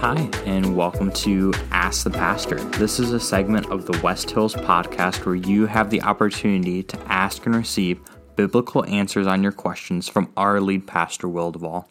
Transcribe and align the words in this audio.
Hi, 0.00 0.28
and 0.44 0.76
welcome 0.76 1.10
to 1.12 1.54
Ask 1.70 2.04
the 2.04 2.10
Pastor. 2.10 2.56
This 2.72 3.00
is 3.00 3.12
a 3.12 3.18
segment 3.18 3.70
of 3.70 3.86
the 3.86 3.98
West 4.02 4.30
Hills 4.30 4.54
podcast 4.54 5.24
where 5.24 5.34
you 5.34 5.64
have 5.64 5.88
the 5.88 6.02
opportunity 6.02 6.82
to 6.82 7.00
ask 7.10 7.46
and 7.46 7.56
receive 7.56 8.00
biblical 8.36 8.84
answers 8.84 9.26
on 9.26 9.42
your 9.42 9.52
questions 9.52 10.06
from 10.06 10.30
our 10.36 10.60
lead 10.60 10.86
pastor, 10.86 11.28
Will 11.28 11.50
Duvall. 11.50 11.88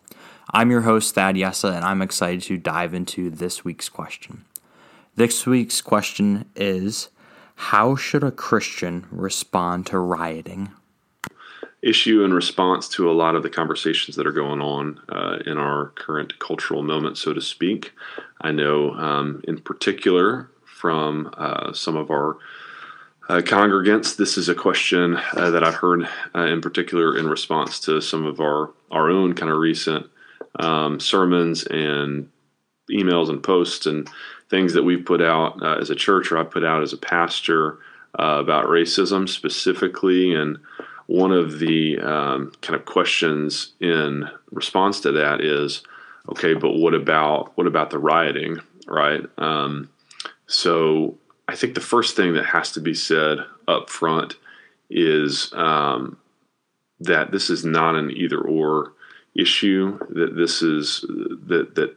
I'm 0.54 0.70
your 0.70 0.82
host, 0.82 1.16
Thad 1.16 1.36
Yessa, 1.36 1.76
and 1.76 1.84
I'm 1.84 2.04
excited 2.04 2.44
to 2.44 2.58
dive 2.58 2.94
into 2.94 3.32
this 3.32 3.66
week's 3.66 3.90
question. 3.90 4.46
This 5.16 5.48
week's 5.48 5.82
question 5.82 6.46
is 6.56 7.10
How 7.56 7.96
should 7.96 8.24
a 8.24 8.32
Christian 8.32 9.08
respond 9.10 9.88
to 9.88 9.98
rioting? 9.98 10.70
Issue 11.86 12.24
in 12.24 12.34
response 12.34 12.90
to 12.90 13.10
a 13.10 13.14
lot 13.14 13.36
of 13.36 13.44
the 13.44 13.50
conversations 13.50 14.16
that 14.16 14.26
are 14.26 14.32
going 14.32 14.59
on 14.59 15.00
uh, 15.09 15.38
in 15.46 15.58
our 15.59 15.90
current 15.96 16.38
cultural 16.40 16.82
moment, 16.82 17.18
so 17.18 17.32
to 17.32 17.42
speak. 17.42 17.94
I 18.42 18.52
know, 18.52 18.92
um, 18.94 19.42
in 19.48 19.62
particular, 19.62 20.50
from 20.66 21.30
uh, 21.38 21.73
some 21.73 21.95
of 21.95 22.09
our 22.09 22.38
uh, 23.30 23.42
congregants, 23.42 24.16
this 24.16 24.36
is 24.36 24.50
a 24.50 24.56
question 24.56 25.18
uh, 25.34 25.52
that 25.52 25.64
I've 25.64 25.76
heard 25.76 26.08
uh, 26.34 26.45
in 26.45 26.59
particular 26.59 27.16
in 27.18 27.30
response 27.30 27.80
to 27.82 28.02
some 28.02 28.26
of 28.26 28.40
our, 28.40 28.72
our 28.90 29.12
own 29.12 29.34
kind 29.34 29.52
of 29.52 29.59
recent 29.59 30.08
um, 30.59 31.00
sermons 31.00 31.66
and 31.66 32.30
emails 32.92 33.30
and 33.30 33.44
posts 33.44 33.86
and 33.86 34.09
things 34.50 34.73
that 34.73 34.84
we've 34.84 35.06
put 35.06 35.22
out 35.22 35.62
uh, 35.62 35.78
as 35.80 35.92
a 35.92 35.95
church 35.95 36.31
or 36.31 36.40
I 36.40 36.44
put 36.44 36.66
out 36.66 36.81
as 36.81 36.94
a 36.94 36.98
pastor 36.98 37.80
about 38.17 38.67
racism 38.67 39.28
specifically 39.28 40.34
and 40.34 40.58
one 41.08 41.32
of 41.32 41.59
the 41.59 42.00
um, 42.00 42.52
kind 42.62 42.80
of 42.80 42.86
questions 42.86 43.73
in 43.80 44.27
response 44.52 45.02
to 45.02 45.12
that 45.12 45.41
is, 45.41 45.84
okay, 46.30 46.53
but 46.53 46.73
what 46.73 46.94
about 46.94 47.56
what 47.58 47.67
about 47.67 47.89
the 47.89 48.00
rioting, 48.00 48.59
right? 48.88 49.22
Um, 49.38 49.89
so 50.48 51.17
I 51.48 51.56
think 51.56 51.76
the 51.76 51.81
first 51.81 52.16
thing 52.16 52.33
that 52.33 52.45
has 52.45 52.72
to 52.73 52.80
be 52.80 52.94
said 52.94 53.39
up 53.67 53.89
front 53.89 54.36
is 54.89 55.52
um, 55.53 56.17
that 57.00 57.31
this 57.31 57.50
is 57.50 57.66
not 57.66 57.95
an 57.95 58.11
either 58.11 58.39
or 58.39 58.94
issue. 59.36 60.00
That 60.09 60.36
this 60.36 60.61
is 60.61 61.02
that 61.48 61.76
that 61.76 61.95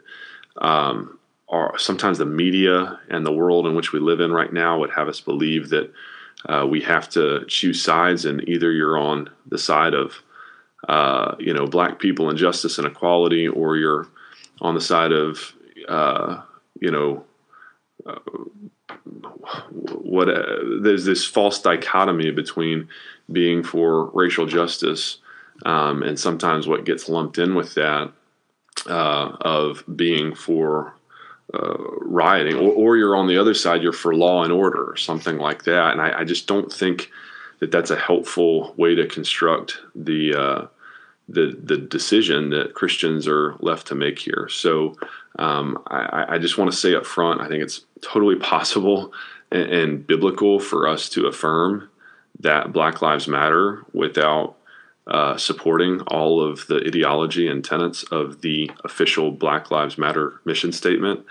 um, 0.60 1.18
are 1.48 1.78
sometimes 1.78 2.18
the 2.18 2.26
media 2.26 3.00
and 3.08 3.24
the 3.24 3.32
world 3.32 3.66
in 3.66 3.74
which 3.74 3.92
we 3.92 4.00
live 4.00 4.20
in 4.20 4.32
right 4.32 4.52
now 4.52 4.78
would 4.78 4.90
have 4.90 5.08
us 5.08 5.20
believe 5.20 5.70
that 5.70 5.90
uh, 6.46 6.66
we 6.68 6.80
have 6.82 7.08
to 7.10 7.44
choose 7.48 7.82
sides, 7.82 8.24
and 8.24 8.48
either 8.48 8.70
you're 8.70 8.98
on 8.98 9.30
the 9.46 9.58
side 9.58 9.94
of 9.94 10.14
uh, 10.88 11.34
you 11.38 11.52
know 11.52 11.66
black 11.66 11.98
people 11.98 12.28
and 12.28 12.38
justice 12.38 12.78
and 12.78 12.86
equality, 12.86 13.48
or 13.48 13.76
you're 13.76 14.08
on 14.60 14.74
the 14.74 14.80
side 14.80 15.12
of 15.12 15.52
uh, 15.88 16.42
you 16.80 16.90
know 16.90 17.24
uh, 18.06 18.18
what 19.92 20.28
uh, 20.28 20.56
there's 20.82 21.04
this 21.04 21.24
false 21.24 21.60
dichotomy 21.60 22.30
between 22.30 22.88
being 23.30 23.62
for 23.62 24.06
racial 24.14 24.46
justice 24.46 25.18
um, 25.64 26.02
and 26.02 26.18
sometimes 26.18 26.66
what 26.66 26.84
gets 26.84 27.08
lumped 27.08 27.38
in 27.38 27.54
with 27.54 27.74
that 27.74 28.12
uh, 28.86 29.36
of 29.40 29.84
being 29.94 30.34
for 30.34 30.94
uh, 31.54 31.76
rioting, 32.02 32.56
or, 32.56 32.72
or, 32.72 32.96
you're 32.96 33.16
on 33.16 33.26
the 33.26 33.38
other 33.38 33.54
side, 33.54 33.82
you're 33.82 33.92
for 33.92 34.14
law 34.14 34.44
and 34.44 34.52
order, 34.52 34.84
or 34.84 34.96
something 34.96 35.38
like 35.38 35.64
that. 35.64 35.92
And 35.92 36.00
I, 36.00 36.20
I 36.20 36.24
just 36.24 36.46
don't 36.46 36.70
think 36.70 37.10
that 37.60 37.70
that's 37.70 37.90
a 37.90 37.96
helpful 37.96 38.74
way 38.76 38.94
to 38.94 39.06
construct 39.06 39.78
the 39.94 40.34
uh, 40.34 40.66
the 41.28 41.58
the 41.62 41.78
decision 41.78 42.50
that 42.50 42.74
Christians 42.74 43.26
are 43.26 43.56
left 43.60 43.86
to 43.88 43.94
make 43.94 44.18
here. 44.18 44.48
So 44.50 44.96
um, 45.38 45.82
I, 45.86 46.34
I, 46.34 46.38
just 46.38 46.58
want 46.58 46.70
to 46.70 46.76
say 46.76 46.94
up 46.94 47.06
front, 47.06 47.40
I 47.40 47.48
think 47.48 47.62
it's 47.62 47.84
totally 48.02 48.36
possible 48.36 49.12
and, 49.50 49.70
and 49.70 50.06
biblical 50.06 50.58
for 50.58 50.88
us 50.88 51.08
to 51.10 51.26
affirm 51.26 51.88
that 52.40 52.72
Black 52.72 53.02
Lives 53.02 53.28
Matter 53.28 53.84
without 53.92 54.56
uh, 55.08 55.36
supporting 55.36 56.00
all 56.02 56.42
of 56.42 56.66
the 56.66 56.76
ideology 56.86 57.48
and 57.48 57.64
tenets 57.64 58.02
of 58.04 58.42
the 58.42 58.70
official 58.84 59.32
Black 59.32 59.70
Lives 59.70 59.96
Matter 59.96 60.40
mission 60.44 60.72
statement. 60.72 61.24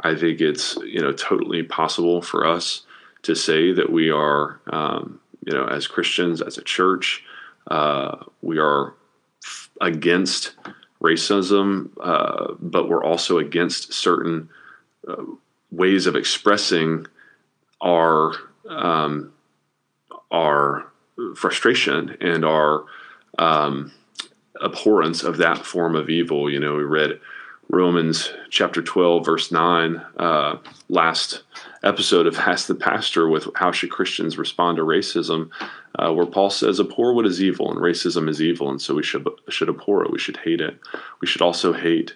I 0.00 0.14
think 0.14 0.40
it's 0.40 0.76
you 0.84 1.00
know 1.00 1.12
totally 1.12 1.62
possible 1.62 2.22
for 2.22 2.46
us 2.46 2.82
to 3.22 3.34
say 3.34 3.72
that 3.72 3.90
we 3.90 4.10
are 4.10 4.60
um, 4.68 5.20
you 5.44 5.52
know 5.52 5.66
as 5.66 5.86
Christians 5.86 6.40
as 6.40 6.56
a 6.56 6.62
church 6.62 7.24
uh, 7.68 8.18
we 8.42 8.58
are 8.58 8.94
f- 9.44 9.70
against 9.80 10.52
racism, 11.02 11.90
uh, 12.00 12.54
but 12.60 12.88
we're 12.88 13.04
also 13.04 13.38
against 13.38 13.92
certain 13.92 14.48
uh, 15.06 15.24
ways 15.70 16.06
of 16.06 16.16
expressing 16.16 17.06
our 17.80 18.34
um, 18.68 19.32
our 20.30 20.86
frustration 21.34 22.16
and 22.20 22.44
our 22.44 22.84
um, 23.38 23.92
abhorrence 24.62 25.22
of 25.22 25.36
that 25.38 25.64
form 25.64 25.96
of 25.96 26.10
evil. 26.10 26.50
You 26.50 26.60
know, 26.60 26.74
we 26.74 26.84
read 26.84 27.20
Romans 27.68 28.32
chapter 28.48 28.80
12, 28.80 29.24
verse 29.24 29.50
9, 29.50 29.96
uh, 30.18 30.56
last 30.88 31.42
episode 31.82 32.26
of 32.26 32.36
Ask 32.38 32.68
the 32.68 32.74
Pastor 32.74 33.28
with 33.28 33.48
how 33.56 33.72
should 33.72 33.90
Christians 33.90 34.38
respond 34.38 34.76
to 34.76 34.84
racism, 34.84 35.50
uh, 35.98 36.12
where 36.12 36.26
Paul 36.26 36.50
says, 36.50 36.78
abhor 36.78 37.12
what 37.12 37.26
is 37.26 37.42
evil, 37.42 37.70
and 37.70 37.80
racism 37.80 38.28
is 38.28 38.40
evil, 38.40 38.70
and 38.70 38.80
so 38.80 38.94
we 38.94 39.02
should, 39.02 39.26
should 39.48 39.68
abhor 39.68 40.04
it. 40.04 40.12
We 40.12 40.18
should 40.18 40.36
hate 40.38 40.60
it. 40.60 40.78
We 41.20 41.26
should 41.26 41.42
also 41.42 41.72
hate 41.72 42.14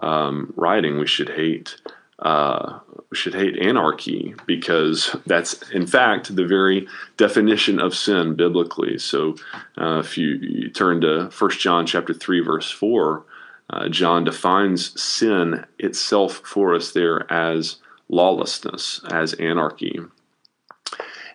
um, 0.00 0.52
rioting. 0.56 0.98
We 0.98 1.06
should 1.06 1.30
hate 1.30 1.76
uh, 2.20 2.78
should 3.12 3.34
hate 3.34 3.58
anarchy 3.58 4.34
because 4.46 5.14
that's 5.26 5.70
in 5.70 5.86
fact 5.86 6.34
the 6.34 6.46
very 6.46 6.86
definition 7.16 7.80
of 7.80 7.94
sin 7.94 8.34
biblically. 8.34 8.98
So 8.98 9.36
uh, 9.78 9.98
if 9.98 10.16
you, 10.16 10.28
you, 10.40 10.70
turn 10.70 11.00
to 11.02 11.30
1 11.36 11.50
John 11.52 11.86
chapter 11.86 12.14
3 12.14 12.40
verse 12.40 12.70
4, 12.70 13.24
uh, 13.70 13.88
John 13.88 14.24
defines 14.24 15.00
sin 15.00 15.64
itself 15.78 16.42
for 16.44 16.74
us 16.74 16.92
there 16.92 17.30
as 17.32 17.76
lawlessness, 18.08 19.00
as 19.10 19.34
anarchy. 19.34 19.98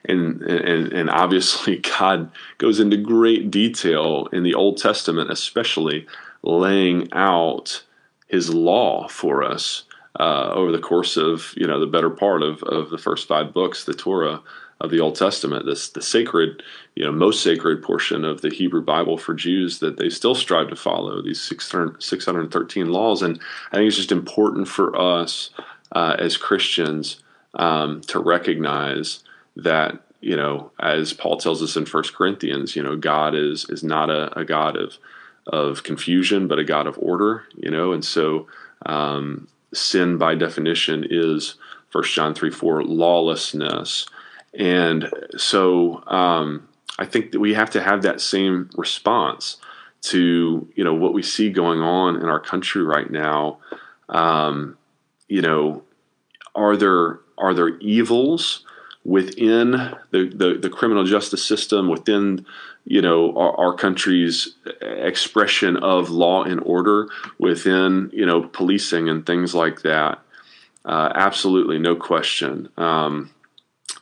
And, 0.05 0.41
and, 0.41 0.93
and 0.93 1.09
obviously 1.09 1.77
God 1.99 2.31
goes 2.57 2.79
into 2.79 2.97
great 2.97 3.51
detail 3.51 4.27
in 4.31 4.43
the 4.43 4.53
Old 4.53 4.77
Testament 4.77 5.31
especially 5.31 6.07
laying 6.43 7.11
out 7.11 7.83
his 8.27 8.53
law 8.53 9.07
for 9.07 9.43
us 9.43 9.83
uh, 10.19 10.51
over 10.53 10.71
the 10.71 10.79
course 10.79 11.17
of 11.17 11.53
you 11.55 11.67
know 11.67 11.79
the 11.79 11.87
better 11.87 12.09
part 12.09 12.43
of, 12.43 12.63
of 12.63 12.89
the 12.89 12.97
first 12.97 13.27
five 13.27 13.53
books, 13.53 13.83
the 13.83 13.93
Torah 13.93 14.41
of 14.79 14.91
the 14.91 14.99
Old 14.99 15.15
Testament, 15.15 15.65
this 15.65 15.89
the 15.89 16.01
sacred, 16.01 16.61
you 16.95 17.03
know, 17.03 17.11
most 17.11 17.41
sacred 17.41 17.81
portion 17.81 18.23
of 18.23 18.41
the 18.41 18.49
Hebrew 18.49 18.81
Bible 18.81 19.17
for 19.17 19.33
Jews 19.33 19.79
that 19.79 19.97
they 19.97 20.09
still 20.09 20.35
strive 20.35 20.69
to 20.69 20.75
follow 20.75 21.21
these 21.21 21.41
600, 21.41 22.01
613 22.01 22.87
laws, 22.87 23.21
and 23.21 23.39
I 23.71 23.77
think 23.77 23.87
it's 23.87 23.97
just 23.97 24.11
important 24.11 24.67
for 24.67 24.99
us 24.99 25.49
uh, 25.93 26.15
as 26.19 26.37
Christians 26.37 27.23
um, 27.55 28.01
to 28.01 28.19
recognize 28.19 29.23
that 29.55 29.99
you 30.19 30.35
know, 30.35 30.71
as 30.79 31.13
Paul 31.13 31.37
tells 31.37 31.61
us 31.61 31.75
in 31.75 31.85
First 31.85 32.15
Corinthians, 32.15 32.75
you 32.75 32.81
know, 32.81 32.95
God 32.95 33.35
is 33.35 33.65
is 33.69 33.83
not 33.83 34.09
a, 34.09 34.37
a 34.37 34.45
God 34.45 34.75
of 34.75 34.97
of 35.45 35.83
confusion, 35.83 36.47
but 36.47 36.59
a 36.59 36.63
God 36.63 36.87
of 36.87 36.97
order, 36.99 37.45
you 37.55 37.71
know, 37.71 37.93
and 37.93 38.03
so 38.03 38.47
um, 38.85 39.47
sin 39.73 40.17
by 40.17 40.35
definition 40.35 41.05
is 41.09 41.55
First 41.89 42.13
John 42.13 42.33
3 42.33 42.51
4 42.51 42.83
lawlessness. 42.83 44.05
And 44.53 45.11
so 45.37 46.03
um, 46.07 46.67
I 46.99 47.05
think 47.05 47.31
that 47.31 47.39
we 47.39 47.53
have 47.53 47.69
to 47.71 47.81
have 47.81 48.01
that 48.01 48.21
same 48.21 48.69
response 48.75 49.57
to 49.99 50.67
you 50.75 50.83
know 50.83 50.93
what 50.93 51.13
we 51.13 51.23
see 51.23 51.49
going 51.49 51.81
on 51.81 52.15
in 52.17 52.25
our 52.25 52.39
country 52.39 52.83
right 52.83 53.09
now. 53.09 53.59
Um, 54.09 54.77
you 55.27 55.41
know, 55.41 55.83
are 56.55 56.77
there 56.77 57.19
are 57.37 57.53
there 57.53 57.77
evils 57.79 58.63
within 59.03 59.71
the, 60.11 60.29
the, 60.35 60.57
the 60.61 60.69
criminal 60.69 61.05
justice 61.05 61.43
system, 61.45 61.87
within 61.87 62.45
you 62.87 63.01
know 63.01 63.35
our, 63.37 63.59
our, 63.59 63.73
country's 63.73 64.55
expression 64.81 65.75
of 65.77 66.09
law 66.09 66.43
and 66.43 66.61
order 66.61 67.09
within 67.37 68.09
you 68.13 68.25
know 68.25 68.43
policing 68.43 69.09
and 69.09 69.25
things 69.25 69.53
like 69.53 69.81
that. 69.81 70.19
Uh, 70.85 71.11
absolutely 71.13 71.77
no 71.77 71.95
question. 71.95 72.69
Um, 72.77 73.29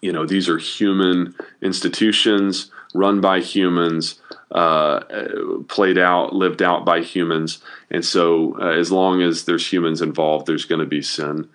you 0.02 0.12
know 0.12 0.26
these 0.26 0.48
are 0.48 0.60
human 0.60 1.36
institutions 1.62 2.72
run 2.94 3.20
by 3.22 3.40
humans 3.40 4.22
uh, 4.52 5.02
played 5.68 5.98
out 5.98 6.34
lived 6.34 6.62
out 6.62 6.86
by 6.86 7.02
humans. 7.02 7.62
And 7.90 8.06
so 8.06 8.56
uh, 8.62 8.70
as 8.70 8.92
long 8.92 9.22
as 9.22 9.46
there's 9.46 9.72
humans 9.72 10.02
involved 10.02 10.46
there's 10.46 10.66
going 10.66 10.80
to 10.80 10.86
be 10.86 11.02
sin 11.02 11.50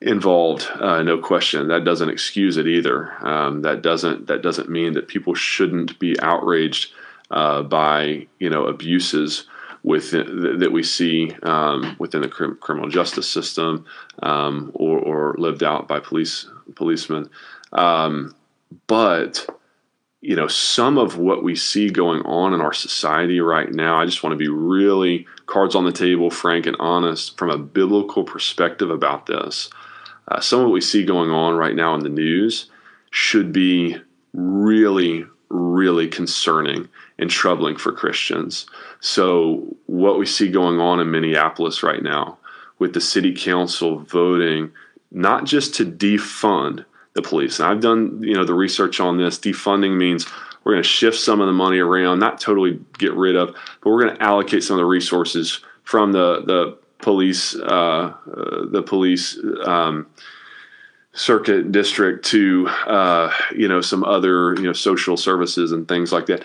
involved, 0.00 0.68
uh, 0.74 1.02
no 1.02 1.18
question. 1.18 1.68
That 1.68 1.84
doesn't 1.84 2.08
excuse 2.08 2.56
it 2.56 2.66
either. 2.66 3.12
Um, 3.26 3.62
that 3.62 3.82
doesn't 3.82 4.26
that 4.26 4.42
doesn't 4.42 4.68
mean 4.68 4.92
that 4.94 5.08
people 5.08 5.34
shouldn't 5.34 5.98
be 5.98 6.18
outraged 6.20 6.92
uh, 7.30 7.62
by 7.62 8.26
you 8.38 8.50
know 8.50 8.66
abuses 8.66 9.46
with 9.82 10.10
that 10.10 10.70
we 10.72 10.82
see 10.82 11.30
um, 11.44 11.96
within 11.98 12.20
the 12.20 12.28
criminal 12.28 12.88
justice 12.88 13.28
system 13.28 13.86
um, 14.20 14.72
or, 14.74 14.98
or, 14.98 15.36
lived 15.38 15.62
out 15.62 15.86
by 15.86 16.00
police 16.00 16.48
policemen. 16.74 17.30
Um, 17.72 18.34
but 18.88 19.46
you 20.20 20.34
know, 20.34 20.48
some 20.48 20.98
of 20.98 21.18
what 21.18 21.44
we 21.44 21.54
see 21.54 21.88
going 21.88 22.22
on 22.22 22.52
in 22.52 22.60
our 22.60 22.72
society 22.72 23.38
right 23.38 23.70
now, 23.70 24.00
I 24.00 24.06
just 24.06 24.24
want 24.24 24.32
to 24.32 24.36
be 24.36 24.48
really 24.48 25.24
cards 25.46 25.76
on 25.76 25.84
the 25.84 25.92
table, 25.92 26.30
frank 26.30 26.66
and 26.66 26.76
honest 26.80 27.38
from 27.38 27.50
a 27.50 27.58
biblical 27.58 28.24
perspective 28.24 28.90
about 28.90 29.26
this. 29.26 29.70
Uh, 30.28 30.40
some 30.40 30.60
of 30.60 30.66
what 30.66 30.72
we 30.72 30.80
see 30.80 31.04
going 31.04 31.30
on 31.30 31.54
right 31.54 31.74
now 31.74 31.94
in 31.94 32.00
the 32.00 32.08
news 32.08 32.70
should 33.10 33.52
be 33.52 33.96
really, 34.32 35.24
really 35.48 36.08
concerning 36.08 36.88
and 37.18 37.30
troubling 37.30 37.76
for 37.76 37.92
Christians. 37.92 38.66
So, 39.00 39.76
what 39.86 40.18
we 40.18 40.26
see 40.26 40.50
going 40.50 40.80
on 40.80 41.00
in 41.00 41.10
Minneapolis 41.10 41.82
right 41.82 42.02
now 42.02 42.38
with 42.78 42.92
the 42.92 43.00
city 43.00 43.34
council 43.34 44.00
voting 44.00 44.72
not 45.10 45.44
just 45.44 45.74
to 45.76 45.84
defund 45.84 46.84
the 47.14 47.22
police. 47.22 47.58
And 47.58 47.68
I've 47.68 47.80
done, 47.80 48.22
you 48.22 48.34
know, 48.34 48.44
the 48.44 48.54
research 48.54 49.00
on 49.00 49.16
this. 49.16 49.38
Defunding 49.38 49.96
means 49.96 50.26
we're 50.62 50.72
going 50.72 50.82
to 50.82 50.88
shift 50.88 51.18
some 51.18 51.40
of 51.40 51.46
the 51.46 51.52
money 51.52 51.78
around, 51.78 52.18
not 52.18 52.40
totally 52.40 52.80
get 52.98 53.14
rid 53.14 53.36
of, 53.36 53.54
but 53.80 53.90
we're 53.90 54.02
going 54.02 54.16
to 54.16 54.22
allocate 54.22 54.62
some 54.62 54.74
of 54.74 54.80
the 54.80 54.86
resources 54.86 55.60
from 55.84 56.12
the 56.12 56.42
the 56.42 56.78
police 56.98 57.54
uh, 57.54 57.62
uh, 57.66 58.66
the 58.70 58.82
police 58.86 59.38
um, 59.64 60.06
circuit 61.12 61.72
district 61.72 62.26
to 62.26 62.68
uh, 62.68 63.32
you 63.54 63.68
know 63.68 63.80
some 63.80 64.04
other 64.04 64.54
you 64.54 64.62
know 64.62 64.72
social 64.72 65.16
services 65.16 65.72
and 65.72 65.88
things 65.88 66.12
like 66.12 66.26
that. 66.26 66.44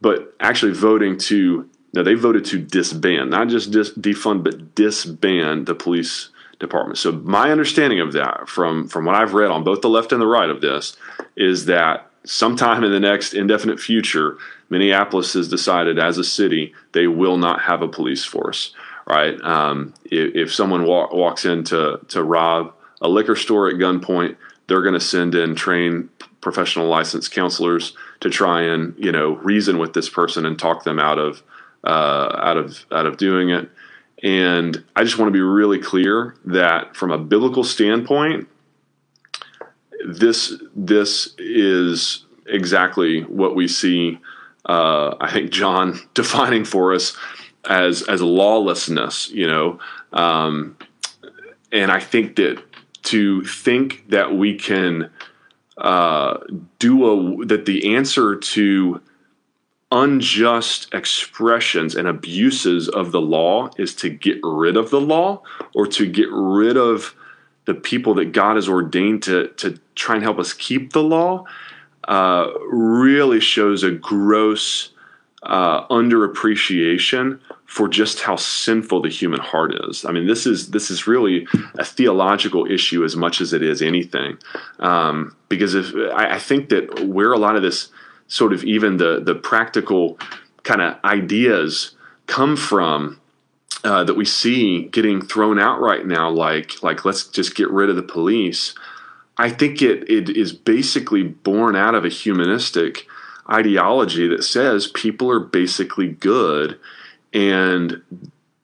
But 0.00 0.34
actually 0.40 0.72
voting 0.72 1.18
to 1.18 1.68
no, 1.94 2.02
they 2.02 2.14
voted 2.14 2.44
to 2.46 2.58
disband, 2.58 3.30
not 3.30 3.48
just 3.48 3.70
dis- 3.70 3.92
defund, 3.92 4.44
but 4.44 4.74
disband 4.74 5.66
the 5.66 5.74
police 5.74 6.30
department. 6.58 6.98
So 6.98 7.12
my 7.12 7.50
understanding 7.50 8.00
of 8.00 8.12
that, 8.12 8.48
from 8.48 8.88
from 8.88 9.04
what 9.04 9.14
I've 9.14 9.34
read 9.34 9.50
on 9.50 9.64
both 9.64 9.82
the 9.82 9.88
left 9.88 10.12
and 10.12 10.20
the 10.20 10.26
right 10.26 10.48
of 10.48 10.60
this, 10.60 10.96
is 11.36 11.66
that 11.66 12.10
sometime 12.24 12.84
in 12.84 12.92
the 12.92 13.00
next 13.00 13.34
indefinite 13.34 13.80
future, 13.80 14.38
Minneapolis 14.70 15.34
has 15.34 15.48
decided 15.48 15.98
as 15.98 16.18
a 16.18 16.24
city 16.24 16.72
they 16.92 17.06
will 17.06 17.36
not 17.36 17.62
have 17.62 17.82
a 17.82 17.88
police 17.88 18.24
force. 18.24 18.74
Right? 19.06 19.40
Um, 19.42 19.94
if, 20.04 20.34
if, 20.34 20.54
someone 20.54 20.84
walk, 20.84 21.12
walks 21.12 21.44
in 21.44 21.64
to, 21.64 22.00
to 22.08 22.22
rob 22.22 22.72
a 23.00 23.08
liquor 23.08 23.34
store 23.34 23.68
at 23.68 23.74
gunpoint, 23.74 24.36
they're 24.68 24.82
going 24.82 24.94
to 24.94 25.00
send 25.00 25.34
in 25.34 25.54
trained 25.54 26.08
professional 26.40 26.88
licensed 26.88 27.32
counselors 27.32 27.96
to 28.20 28.28
try 28.28 28.62
and 28.62 28.94
you 28.98 29.12
know 29.12 29.36
reason 29.36 29.78
with 29.78 29.94
this 29.94 30.10
person 30.10 30.44
and 30.44 30.58
talk 30.58 30.84
them 30.84 30.98
out 30.98 31.18
of 31.18 31.42
uh, 31.84 32.38
out 32.42 32.56
of 32.56 32.84
out 32.92 33.06
of 33.06 33.16
doing 33.16 33.50
it. 33.50 33.70
And 34.22 34.84
I 34.94 35.02
just 35.02 35.18
want 35.18 35.28
to 35.28 35.32
be 35.32 35.40
really 35.40 35.78
clear 35.78 36.36
that 36.44 36.96
from 36.96 37.10
a 37.10 37.18
biblical 37.18 37.64
standpoint, 37.64 38.48
this 40.06 40.54
this 40.76 41.34
is 41.38 42.24
exactly 42.46 43.22
what 43.22 43.54
we 43.54 43.66
see. 43.66 44.18
Uh, 44.64 45.16
I 45.20 45.32
think 45.32 45.50
John 45.50 45.98
defining 46.14 46.64
for 46.64 46.94
us 46.94 47.16
as 47.68 48.02
as 48.02 48.20
lawlessness. 48.22 49.30
You 49.30 49.46
know, 49.46 49.78
um, 50.12 50.76
and 51.70 51.90
I 51.90 52.00
think 52.00 52.36
that 52.36 52.62
to 53.04 53.44
think 53.44 54.08
that 54.08 54.34
we 54.34 54.56
can 54.56 55.10
uh, 55.78 56.38
do 56.78 57.40
a 57.40 57.46
that 57.46 57.66
the 57.66 57.94
answer 57.94 58.36
to 58.36 59.00
unjust 59.90 60.92
expressions 60.94 61.94
and 61.94 62.08
abuses 62.08 62.88
of 62.88 63.12
the 63.12 63.20
law 63.20 63.68
is 63.76 63.94
to 63.94 64.08
get 64.08 64.38
rid 64.42 64.74
of 64.74 64.88
the 64.88 65.00
law 65.00 65.42
or 65.74 65.86
to 65.86 66.06
get 66.06 66.28
rid 66.30 66.78
of 66.78 67.14
the 67.66 67.74
people 67.74 68.14
that 68.14 68.32
God 68.32 68.56
has 68.56 68.68
ordained 68.68 69.22
to, 69.24 69.48
to 69.48 69.78
try 69.94 70.14
and 70.14 70.24
help 70.24 70.38
us 70.38 70.54
keep 70.54 70.94
the 70.94 71.02
law 71.02 71.44
uh, 72.08 72.50
really 72.70 73.38
shows 73.38 73.82
a 73.82 73.90
gross 73.90 74.91
uh, 75.42 75.86
underappreciation 75.88 77.40
for 77.66 77.88
just 77.88 78.20
how 78.20 78.36
sinful 78.36 79.02
the 79.02 79.08
human 79.08 79.40
heart 79.40 79.74
is. 79.88 80.04
I 80.04 80.12
mean, 80.12 80.26
this 80.26 80.46
is 80.46 80.70
this 80.70 80.90
is 80.90 81.06
really 81.06 81.46
a 81.78 81.84
theological 81.84 82.70
issue 82.70 83.04
as 83.04 83.16
much 83.16 83.40
as 83.40 83.52
it 83.52 83.62
is 83.62 83.82
anything, 83.82 84.38
um, 84.78 85.36
because 85.48 85.74
if 85.74 85.94
I, 86.14 86.34
I 86.34 86.38
think 86.38 86.68
that 86.68 87.06
where 87.06 87.32
a 87.32 87.38
lot 87.38 87.56
of 87.56 87.62
this 87.62 87.88
sort 88.28 88.52
of 88.52 88.62
even 88.64 88.98
the 88.98 89.20
the 89.20 89.34
practical 89.34 90.18
kind 90.62 90.80
of 90.80 90.96
ideas 91.04 91.96
come 92.26 92.56
from 92.56 93.20
uh, 93.84 94.04
that 94.04 94.14
we 94.14 94.24
see 94.24 94.84
getting 94.84 95.20
thrown 95.20 95.58
out 95.58 95.80
right 95.80 96.06
now, 96.06 96.30
like 96.30 96.82
like 96.82 97.04
let's 97.04 97.24
just 97.26 97.56
get 97.56 97.70
rid 97.70 97.90
of 97.90 97.96
the 97.96 98.02
police. 98.02 98.74
I 99.38 99.50
think 99.50 99.82
it 99.82 100.08
it 100.08 100.28
is 100.28 100.52
basically 100.52 101.24
born 101.24 101.74
out 101.74 101.96
of 101.96 102.04
a 102.04 102.08
humanistic 102.08 103.06
ideology 103.50 104.28
that 104.28 104.44
says 104.44 104.86
people 104.86 105.30
are 105.30 105.40
basically 105.40 106.08
good, 106.08 106.78
and 107.32 108.02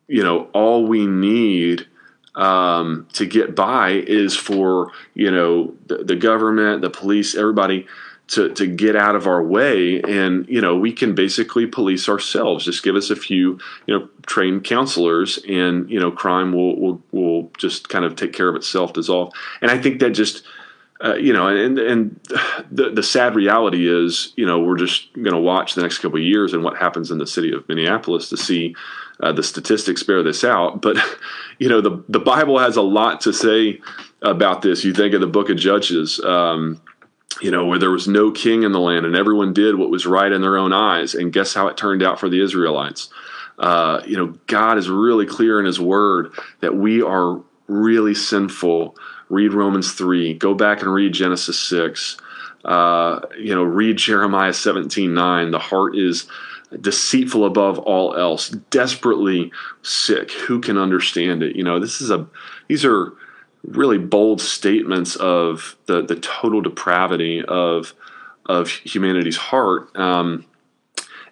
you 0.06 0.22
know 0.22 0.48
all 0.52 0.86
we 0.86 1.06
need 1.06 1.86
um, 2.34 3.06
to 3.14 3.26
get 3.26 3.54
by 3.54 3.90
is 3.90 4.36
for 4.36 4.92
you 5.14 5.30
know 5.30 5.74
the, 5.86 5.98
the 5.98 6.16
government, 6.16 6.82
the 6.82 6.90
police, 6.90 7.34
everybody 7.34 7.86
to 8.28 8.52
to 8.54 8.66
get 8.66 8.94
out 8.94 9.16
of 9.16 9.26
our 9.26 9.42
way. 9.42 10.00
And 10.02 10.48
you 10.48 10.60
know 10.60 10.76
we 10.76 10.92
can 10.92 11.14
basically 11.14 11.66
police 11.66 12.08
ourselves. 12.08 12.64
Just 12.64 12.82
give 12.82 12.94
us 12.94 13.10
a 13.10 13.16
few 13.16 13.58
you 13.86 13.98
know 13.98 14.08
trained 14.26 14.64
counselors 14.64 15.38
and 15.48 15.90
you 15.90 15.98
know 15.98 16.10
crime 16.10 16.52
will 16.52 16.78
will 16.80 17.02
will 17.10 17.50
just 17.58 17.88
kind 17.88 18.04
of 18.04 18.14
take 18.14 18.32
care 18.32 18.48
of 18.48 18.56
itself 18.56 18.92
dissolve. 18.92 19.32
And 19.60 19.70
i 19.70 19.78
think 19.78 20.00
that 20.00 20.10
just 20.10 20.44
uh, 21.04 21.14
you 21.14 21.32
know 21.32 21.48
and 21.48 21.78
and 21.78 22.20
the 22.70 22.90
the 22.90 23.02
sad 23.02 23.34
reality 23.34 23.88
is 23.88 24.32
you 24.36 24.44
know 24.44 24.58
we're 24.58 24.76
just 24.76 25.12
going 25.14 25.32
to 25.32 25.40
watch 25.40 25.74
the 25.74 25.82
next 25.82 25.98
couple 25.98 26.18
of 26.18 26.24
years 26.24 26.52
and 26.52 26.64
what 26.64 26.76
happens 26.76 27.10
in 27.10 27.18
the 27.18 27.26
city 27.26 27.52
of 27.52 27.68
minneapolis 27.68 28.28
to 28.28 28.36
see 28.36 28.74
uh, 29.20 29.32
the 29.32 29.42
statistics 29.42 30.02
bear 30.02 30.22
this 30.22 30.44
out 30.44 30.82
but 30.82 30.96
you 31.58 31.68
know 31.68 31.80
the 31.80 32.02
the 32.08 32.20
bible 32.20 32.58
has 32.58 32.76
a 32.76 32.82
lot 32.82 33.20
to 33.20 33.32
say 33.32 33.80
about 34.22 34.62
this 34.62 34.84
you 34.84 34.92
think 34.92 35.14
of 35.14 35.20
the 35.20 35.26
book 35.26 35.50
of 35.50 35.56
judges 35.56 36.18
um, 36.24 36.80
you 37.40 37.50
know, 37.50 37.66
where 37.66 37.78
there 37.78 37.90
was 37.90 38.08
no 38.08 38.30
king 38.30 38.62
in 38.62 38.72
the 38.72 38.80
land 38.80 39.06
and 39.06 39.14
everyone 39.14 39.52
did 39.52 39.76
what 39.76 39.90
was 39.90 40.06
right 40.06 40.32
in 40.32 40.40
their 40.40 40.56
own 40.56 40.72
eyes. 40.72 41.14
And 41.14 41.32
guess 41.32 41.54
how 41.54 41.68
it 41.68 41.76
turned 41.76 42.02
out 42.02 42.18
for 42.18 42.28
the 42.28 42.42
Israelites? 42.42 43.10
Uh, 43.58 44.02
you 44.06 44.16
know, 44.16 44.34
God 44.46 44.78
is 44.78 44.88
really 44.88 45.26
clear 45.26 45.58
in 45.58 45.66
His 45.66 45.80
Word 45.80 46.32
that 46.60 46.74
we 46.74 47.02
are 47.02 47.40
really 47.66 48.14
sinful. 48.14 48.96
Read 49.28 49.52
Romans 49.52 49.92
3, 49.92 50.34
go 50.34 50.54
back 50.54 50.82
and 50.82 50.92
read 50.92 51.12
Genesis 51.12 51.58
6. 51.60 52.16
Uh, 52.64 53.20
you 53.38 53.54
know, 53.54 53.62
read 53.62 53.96
Jeremiah 53.96 54.52
17 54.52 55.14
9. 55.14 55.50
The 55.50 55.58
heart 55.58 55.96
is 55.96 56.26
deceitful 56.80 57.44
above 57.44 57.78
all 57.78 58.14
else, 58.14 58.48
desperately 58.48 59.52
sick. 59.82 60.32
Who 60.32 60.60
can 60.60 60.76
understand 60.76 61.42
it? 61.42 61.56
You 61.56 61.62
know, 61.62 61.78
this 61.78 62.00
is 62.00 62.10
a, 62.10 62.26
these 62.66 62.84
are, 62.84 63.12
really 63.64 63.98
bold 63.98 64.40
statements 64.40 65.16
of 65.16 65.76
the 65.86 66.02
the 66.02 66.16
total 66.16 66.60
depravity 66.60 67.44
of 67.44 67.94
of 68.46 68.70
humanity's 68.70 69.36
heart. 69.36 69.94
Um, 69.96 70.46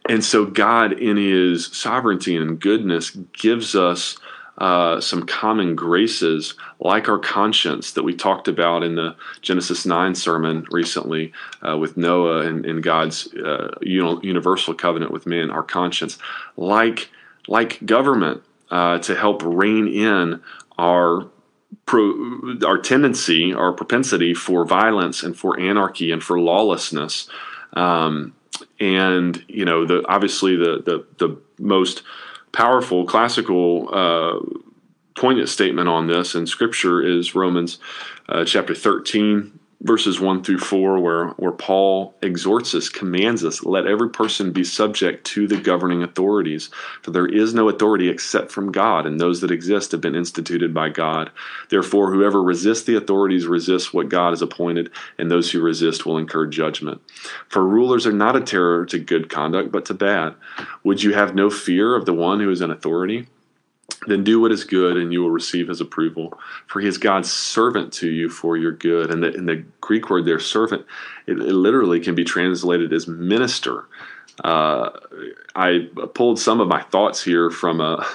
and 0.08 0.24
so 0.24 0.44
God, 0.44 0.92
in 0.92 1.16
His 1.16 1.66
sovereignty 1.66 2.36
and 2.36 2.60
goodness, 2.60 3.10
gives 3.10 3.74
us 3.74 4.18
uh, 4.58 5.00
some 5.00 5.26
common 5.26 5.74
graces, 5.74 6.54
like 6.80 7.08
our 7.08 7.18
conscience 7.18 7.92
that 7.92 8.02
we 8.02 8.14
talked 8.14 8.48
about 8.48 8.82
in 8.82 8.94
the 8.94 9.14
Genesis 9.42 9.84
9 9.84 10.14
sermon 10.14 10.66
recently 10.70 11.32
uh, 11.66 11.76
with 11.76 11.96
Noah 11.96 12.46
and, 12.46 12.64
and 12.64 12.82
God's 12.82 13.32
uh, 13.34 13.74
universal 13.82 14.72
covenant 14.74 15.12
with 15.12 15.26
man, 15.26 15.50
our 15.50 15.62
conscience, 15.62 16.18
like, 16.56 17.10
like 17.48 17.84
government 17.84 18.42
uh, 18.70 18.98
to 19.00 19.14
help 19.14 19.42
rein 19.44 19.88
in 19.88 20.42
our 20.78 21.28
pro, 21.84 22.56
our 22.64 22.78
tendency, 22.78 23.52
our 23.52 23.72
propensity 23.72 24.34
for 24.34 24.64
violence 24.64 25.22
and 25.22 25.36
for 25.36 25.58
anarchy 25.58 26.10
and 26.10 26.22
for 26.22 26.40
lawlessness. 26.40 27.28
Um, 27.74 28.34
and 28.80 29.44
you 29.48 29.64
know, 29.64 29.86
the 29.86 30.04
obviously 30.08 30.56
the 30.56 30.82
the, 30.84 31.06
the 31.18 31.40
most 31.58 32.02
powerful 32.56 33.04
classical 33.04 33.86
uh, 33.92 34.40
poignant 35.14 35.46
statement 35.46 35.90
on 35.90 36.06
this 36.06 36.34
in 36.34 36.46
Scripture 36.46 37.02
is 37.02 37.34
Romans 37.34 37.78
uh, 38.30 38.46
chapter 38.46 38.74
thirteen, 38.74 39.60
verses 39.86 40.20
1 40.20 40.42
through 40.42 40.58
4 40.58 41.00
where, 41.00 41.28
where 41.30 41.52
paul 41.52 42.14
exhorts 42.22 42.74
us 42.74 42.88
commands 42.88 43.44
us 43.44 43.64
let 43.64 43.86
every 43.86 44.10
person 44.10 44.52
be 44.52 44.64
subject 44.64 45.24
to 45.24 45.46
the 45.46 45.56
governing 45.56 46.02
authorities 46.02 46.70
for 47.02 47.10
there 47.10 47.26
is 47.26 47.54
no 47.54 47.68
authority 47.68 48.08
except 48.08 48.50
from 48.50 48.72
god 48.72 49.06
and 49.06 49.20
those 49.20 49.40
that 49.40 49.50
exist 49.50 49.92
have 49.92 50.00
been 50.00 50.14
instituted 50.14 50.74
by 50.74 50.88
god. 50.88 51.30
Therefore 51.68 52.12
whoever 52.12 52.42
resists 52.42 52.84
the 52.84 52.96
authorities 52.96 53.46
resists 53.46 53.92
what 53.92 54.08
god 54.08 54.30
has 54.30 54.42
appointed 54.42 54.90
and 55.18 55.30
those 55.30 55.50
who 55.50 55.60
resist 55.60 56.04
will 56.04 56.18
incur 56.18 56.46
judgment. 56.46 57.00
For 57.48 57.64
rulers 57.64 58.06
are 58.06 58.12
not 58.12 58.36
a 58.36 58.40
terror 58.40 58.84
to 58.86 58.98
good 58.98 59.28
conduct 59.28 59.72
but 59.72 59.84
to 59.86 59.94
bad. 59.94 60.34
Would 60.84 61.02
you 61.02 61.14
have 61.14 61.34
no 61.34 61.50
fear 61.50 61.94
of 61.94 62.06
the 62.06 62.14
one 62.14 62.40
who 62.40 62.50
is 62.50 62.60
in 62.60 62.70
authority 62.70 63.28
then 64.06 64.24
do 64.24 64.40
what 64.40 64.52
is 64.52 64.64
good 64.64 64.96
and 64.96 65.12
you 65.12 65.22
will 65.22 65.30
receive 65.30 65.68
his 65.68 65.80
approval. 65.80 66.38
For 66.66 66.80
he 66.80 66.88
is 66.88 66.98
god's 66.98 67.30
servant 67.30 67.92
to 67.94 68.08
you 68.08 68.28
for 68.28 68.56
your 68.56 68.72
good. 68.72 69.10
And 69.10 69.22
the, 69.22 69.34
and 69.34 69.48
the 69.48 69.64
greek 69.80 70.10
word 70.10 70.24
there 70.24 70.40
servant 70.40 70.84
it, 71.26 71.38
it 71.38 71.52
literally 71.52 72.00
can 72.00 72.14
be 72.14 72.24
translated 72.24 72.92
as 72.92 73.06
minister. 73.06 73.86
Uh, 74.44 74.90
i 75.54 75.88
pulled 76.14 76.38
some 76.38 76.60
of 76.60 76.68
my 76.68 76.82
thoughts 76.82 77.22
here 77.22 77.50
from 77.50 77.80
a 77.80 78.06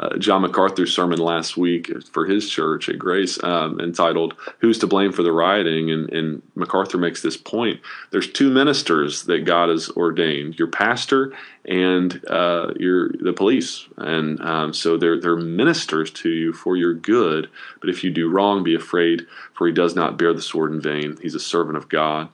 uh, 0.00 0.16
John 0.18 0.42
MacArthur's 0.42 0.94
sermon 0.94 1.18
last 1.18 1.56
week 1.56 1.90
for 2.10 2.26
his 2.26 2.48
church 2.48 2.88
at 2.88 2.98
Grace, 2.98 3.42
um, 3.42 3.80
entitled 3.80 4.34
"Who's 4.58 4.78
to 4.78 4.86
Blame 4.86 5.12
for 5.12 5.22
the 5.22 5.32
Rioting?" 5.32 5.90
And, 5.90 6.12
and, 6.12 6.42
MacArthur 6.56 6.98
makes 6.98 7.22
this 7.22 7.36
point: 7.36 7.80
there's 8.10 8.30
two 8.30 8.50
ministers 8.50 9.24
that 9.24 9.44
God 9.44 9.68
has 9.68 9.88
ordained: 9.90 10.58
your 10.58 10.68
pastor 10.68 11.32
and 11.64 12.24
uh, 12.28 12.72
your 12.76 13.10
the 13.20 13.32
police, 13.32 13.86
and 13.96 14.40
um, 14.40 14.72
so 14.72 14.96
they're 14.96 15.20
they're 15.20 15.36
ministers 15.36 16.10
to 16.10 16.28
you 16.28 16.52
for 16.52 16.76
your 16.76 16.94
good. 16.94 17.48
But 17.80 17.90
if 17.90 18.04
you 18.04 18.10
do 18.10 18.28
wrong, 18.28 18.64
be 18.64 18.74
afraid, 18.74 19.26
for 19.52 19.66
he 19.66 19.72
does 19.72 19.94
not 19.94 20.18
bear 20.18 20.32
the 20.32 20.42
sword 20.42 20.72
in 20.72 20.80
vain. 20.80 21.16
He's 21.22 21.34
a 21.34 21.40
servant 21.40 21.76
of 21.76 21.88
God. 21.88 22.28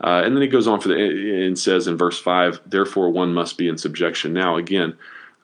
Uh, 0.00 0.22
and 0.24 0.34
then 0.34 0.42
he 0.42 0.48
goes 0.48 0.66
on 0.66 0.80
for 0.80 0.88
the 0.88 1.46
and 1.46 1.58
says 1.58 1.86
in 1.86 1.96
verse 1.96 2.18
five, 2.18 2.60
therefore 2.66 3.10
one 3.10 3.32
must 3.32 3.56
be 3.56 3.68
in 3.68 3.78
subjection. 3.78 4.32
Now 4.32 4.56
again 4.56 4.96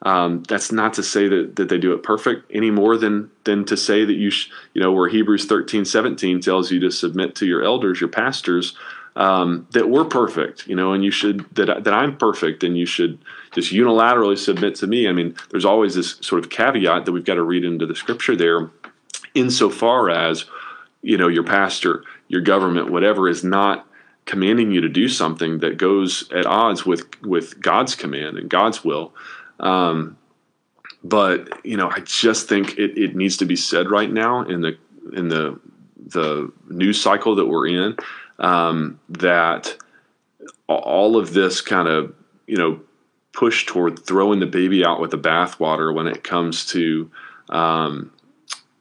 um, 0.03 0.43
that's 0.45 0.73
not 0.73 0.95
to 0.95 1.03
say 1.03 1.29
that, 1.29 1.57
that 1.57 1.69
they 1.69 1.79
do 1.79 1.93
it 1.93 2.03
perfect 2.03 2.51
any 2.53 2.71
more 2.71 2.97
than 2.97 3.31
than 3.45 3.65
to 3.67 3.77
say 3.77 4.05
that 4.05 4.15
you 4.15 4.31
sh, 4.31 4.51
you 4.73 4.81
know 4.81 4.93
where 4.93 5.09
Hebrews 5.09 5.47
13 5.47 5.85
17 5.85 6.41
tells 6.41 6.71
you 6.71 6.81
to 6.81 6.91
submit 6.91 7.35
to 7.37 7.47
your 7.47 7.63
elders 7.63 8.01
your 8.01 8.09
pastors 8.09 8.77
um, 9.17 9.67
that 9.73 9.91
we're 9.91 10.05
perfect 10.05 10.67
you 10.67 10.75
know 10.75 10.93
and 10.93 11.05
you 11.05 11.11
should 11.11 11.45
that 11.55 11.85
that 11.85 11.93
I'm 11.93 12.17
perfect 12.17 12.65
and 12.65 12.79
you 12.79 12.87
should 12.87 13.19
just 13.53 13.73
unilaterally 13.73 14.39
submit 14.39 14.75
to 14.77 14.87
me. 14.87 15.07
I 15.07 15.13
mean 15.13 15.37
there's 15.51 15.67
always 15.67 15.95
this 15.95 16.17
sort 16.21 16.43
of 16.43 16.51
caveat 16.51 17.05
that 17.05 17.13
we've 17.13 17.25
got 17.25 17.35
to 17.35 17.43
read 17.43 17.65
into 17.65 17.87
the 17.87 17.95
scripture 17.95 18.37
there 18.37 18.71
insofar 19.35 20.09
as 20.09 20.47
you 21.03 21.19
know 21.19 21.29
your 21.29 21.45
pastor 21.45 22.05
your 22.29 22.41
government 22.41 22.91
whatever 22.91 23.29
is 23.29 23.45
not 23.45 23.87
commanding 24.25 24.71
you 24.71 24.81
to 24.81 24.89
do 24.89 25.09
something 25.09 25.59
that 25.59 25.77
goes 25.77 26.31
at 26.33 26.47
odds 26.47 26.87
with 26.87 27.21
with 27.23 27.61
God's 27.61 27.95
command 27.95 28.39
and 28.39 28.49
God's 28.49 28.83
will 28.83 29.13
um, 29.61 30.17
but 31.03 31.65
you 31.65 31.77
know, 31.77 31.89
I 31.89 32.01
just 32.01 32.49
think 32.49 32.79
it, 32.79 32.99
it 32.99 33.17
needs 33.17 33.37
to 33.39 33.45
be 33.47 33.57
said 33.57 33.91
right 33.91 34.11
now 34.11 34.43
in 34.43 34.61
the 34.61 34.79
in 35.13 35.29
the 35.29 35.59
the 36.07 36.53
news 36.69 37.01
cycle 37.01 37.37
that 37.37 37.47
we're 37.47 37.69
in 37.69 37.97
um, 38.39 38.99
that 39.09 39.77
all 40.67 41.17
of 41.17 41.33
this 41.33 41.61
kind 41.61 41.89
of 41.89 42.15
you 42.47 42.57
know 42.57 42.81
push 43.33 43.67
toward 43.67 44.05
throwing 44.05 44.41
the 44.41 44.47
baby 44.47 44.85
out 44.85 45.01
with 45.01 45.11
the 45.11 45.19
bathwater 45.19 45.95
when 45.95 46.07
it 46.07 46.25
comes 46.25 46.67
to 46.67 47.11
um, 47.49 48.13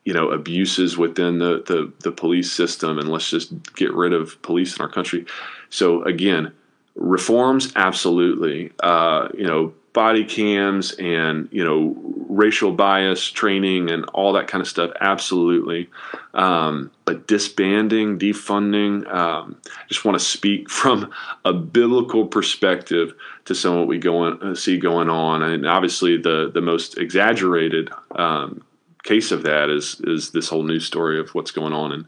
you 0.05 0.13
know 0.13 0.29
abuses 0.31 0.97
within 0.97 1.39
the, 1.39 1.63
the 1.67 1.91
the 1.99 2.11
police 2.11 2.51
system 2.51 2.97
and 2.97 3.09
let's 3.09 3.29
just 3.29 3.51
get 3.75 3.93
rid 3.93 4.13
of 4.13 4.41
police 4.41 4.75
in 4.75 4.81
our 4.81 4.89
country. 4.89 5.25
So 5.69 6.03
again, 6.03 6.51
reforms 6.95 7.71
absolutely. 7.75 8.71
Uh, 8.79 9.29
you 9.37 9.45
know, 9.45 9.73
body 9.93 10.23
cams 10.23 10.91
and 10.93 11.49
you 11.51 11.63
know 11.63 11.95
racial 12.29 12.71
bias 12.71 13.23
training 13.23 13.89
and 13.89 14.05
all 14.13 14.33
that 14.33 14.47
kind 14.47 14.61
of 14.61 14.67
stuff 14.67 14.91
absolutely. 15.01 15.89
Um, 16.33 16.91
but 17.05 17.27
disbanding 17.27 18.19
defunding 18.19 19.11
um, 19.11 19.59
i 19.65 19.87
just 19.87 20.05
want 20.05 20.17
to 20.17 20.23
speak 20.23 20.69
from 20.79 21.11
a 21.43 21.53
biblical 21.53 22.27
perspective 22.27 23.13
to 23.45 23.55
some 23.55 23.73
of 23.73 23.79
what 23.79 23.87
we 23.87 23.97
go 23.97 24.25
uh, 24.25 24.55
see 24.55 24.77
going 24.77 25.09
on. 25.09 25.41
And 25.41 25.65
obviously 25.65 26.17
the 26.17 26.51
the 26.53 26.61
most 26.61 26.97
exaggerated 26.97 27.89
um, 28.11 28.63
case 29.03 29.31
of 29.31 29.43
that 29.43 29.69
is 29.69 29.99
is 30.03 30.31
this 30.31 30.49
whole 30.49 30.63
news 30.63 30.85
story 30.85 31.19
of 31.19 31.33
what's 31.33 31.51
going 31.51 31.73
on 31.73 31.91
in 31.91 32.07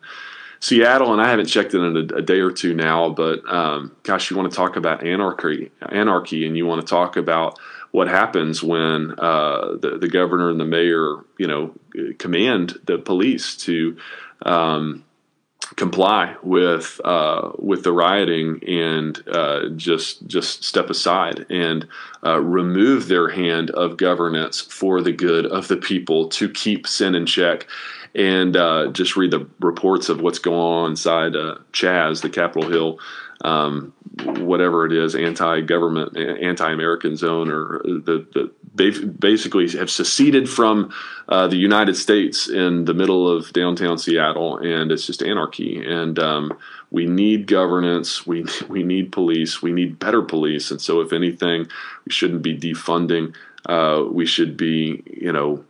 Seattle, 0.62 1.12
and 1.12 1.20
I 1.20 1.30
haven't 1.30 1.48
checked 1.48 1.74
it 1.74 1.80
in 1.80 1.98
a, 1.98 2.18
a 2.18 2.22
day 2.22 2.39
or 2.39 2.51
two 2.51 2.75
now, 2.75 3.10
but 3.10 3.44
um, 3.51 3.96
gosh, 4.03 4.30
you 4.30 4.38
want 4.38 4.51
to 4.51 4.56
talk 4.56 4.75
about 4.75 5.06
anarchy, 5.06 5.72
anarchy, 5.89 6.46
and 6.46 6.56
you 6.56 6.68
want 6.68 6.82
to 6.82 6.88
talk 6.88 7.18
about 7.18 7.60
what 7.89 8.08
happens 8.08 8.62
when 8.62 9.15
uh, 9.18 9.75
the, 9.82 9.98
the 10.00 10.08
governor 10.08 10.51
and 10.51 10.60
the 10.60 10.65
mayor, 10.65 11.18
you 11.39 11.48
know, 11.48 11.74
command 12.20 12.80
the 12.86 13.00
police 13.00 13.58
to 13.58 13.98
um, 14.46 15.03
comply 15.75 16.36
with 16.44 17.01
uh, 17.06 17.51
with 17.58 17.84
the 17.84 17.91
rioting 17.91 18.62
and 18.68 19.24
uh, 19.30 19.70
just 19.75 20.25
just 20.27 20.63
step 20.63 20.89
aside 20.89 21.46
and 21.50 21.88
uh, 22.25 22.39
remove 22.39 23.08
their 23.08 23.30
hand 23.30 23.72
of 23.72 23.98
governance 23.98 24.62
for 24.62 25.01
the 25.01 25.12
good 25.12 25.46
of 25.46 25.68
the 25.68 25.77
people 25.77 26.30
to 26.30 26.50
keep 26.50 26.88
sin 26.88 27.15
in 27.15 27.25
check. 27.25 27.68
And 28.13 28.58
uh, 28.58 28.88
just 28.88 29.15
read 29.15 29.32
the 29.32 29.48
reports 29.60 30.10
of 30.10 30.22
what's 30.22 30.39
going 30.39 30.60
on 30.60 30.91
inside 30.91 31.36
uh, 31.36 31.60
Chaz, 31.72 32.22
the 32.22 32.30
Capitol 32.30 32.70
Hill 32.70 33.00
um, 33.44 33.94
whatever 34.24 34.86
it 34.86 34.91
is, 34.91 35.15
anti-government, 35.15 36.15
anti-American 36.18 37.15
zone, 37.15 37.50
or 37.50 37.82
the, 37.84 38.25
the 38.34 38.51
basically 39.20 39.70
have 39.72 39.89
seceded 39.89 40.50
from 40.50 40.94
uh, 41.27 41.48
the 41.48 41.58
United 41.58 41.96
States 41.96 42.48
in 42.48 42.86
the 42.86 42.94
middle 42.94 43.30
of 43.30 43.51
downtown 43.53 43.98
Seattle, 43.98 44.58
and 44.58 44.91
it's 44.91 45.08
just 45.08 45.22
anarchy. 45.22 45.84
And 45.86 46.18
um, 46.20 46.58
we 46.89 47.06
need 47.06 47.48
governance, 47.48 48.25
we 48.25 48.46
we 48.70 48.84
need 48.84 49.12
police, 49.12 49.62
we 49.62 49.72
need 49.72 50.00
better 50.00 50.22
police. 50.22 50.72
And 50.72 50.82
so, 50.82 51.01
if 51.01 51.12
anything, 51.12 51.68
we 52.06 52.12
shouldn't 52.12 52.44
be 52.44 52.58
defunding. 52.58 53.36
Uh, 53.65 54.03
we 54.10 54.25
should 54.25 54.58
be, 54.58 55.03
you 55.06 55.32
know, 55.32 55.63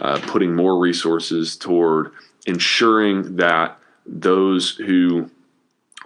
uh, 0.00 0.20
putting 0.26 0.54
more 0.54 0.78
resources 0.78 1.56
toward 1.56 2.10
ensuring 2.46 3.36
that 3.36 3.78
those 4.06 4.76
who 4.76 5.30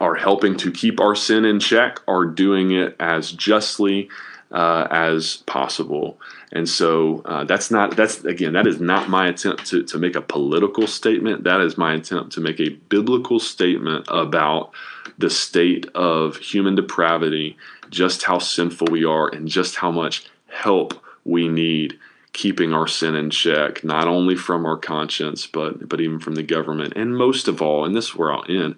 are 0.00 0.14
helping 0.14 0.56
to 0.56 0.70
keep 0.70 1.00
our 1.00 1.14
sin 1.14 1.44
in 1.44 1.58
check 1.58 2.00
are 2.06 2.24
doing 2.24 2.70
it 2.70 2.94
as 3.00 3.32
justly 3.32 4.08
uh, 4.50 4.86
as 4.90 5.38
possible. 5.46 6.18
And 6.52 6.68
so 6.68 7.20
uh, 7.24 7.44
that's 7.44 7.70
not 7.70 7.96
that's 7.96 8.24
again 8.24 8.54
that 8.54 8.66
is 8.66 8.80
not 8.80 9.08
my 9.08 9.28
attempt 9.28 9.66
to, 9.66 9.82
to 9.84 9.98
make 9.98 10.16
a 10.16 10.22
political 10.22 10.86
statement. 10.86 11.44
That 11.44 11.60
is 11.60 11.76
my 11.76 11.94
attempt 11.94 12.32
to 12.32 12.40
make 12.40 12.60
a 12.60 12.70
biblical 12.70 13.38
statement 13.38 14.06
about 14.08 14.70
the 15.18 15.28
state 15.28 15.86
of 15.94 16.36
human 16.36 16.76
depravity, 16.76 17.56
just 17.90 18.22
how 18.22 18.38
sinful 18.38 18.86
we 18.90 19.04
are, 19.04 19.28
and 19.28 19.48
just 19.48 19.76
how 19.76 19.90
much 19.90 20.24
help 20.46 20.94
we 21.24 21.48
need 21.48 21.98
keeping 22.38 22.72
our 22.72 22.86
sin 22.86 23.16
in 23.16 23.30
check, 23.30 23.82
not 23.82 24.06
only 24.06 24.36
from 24.36 24.64
our 24.64 24.76
conscience, 24.76 25.44
but 25.44 25.88
but 25.88 26.00
even 26.00 26.20
from 26.20 26.36
the 26.36 26.42
government. 26.44 26.92
And 26.94 27.18
most 27.18 27.48
of 27.48 27.60
all, 27.60 27.84
and 27.84 27.96
this 27.96 28.10
is 28.10 28.14
where 28.14 28.32
I'll 28.32 28.44
end, 28.48 28.76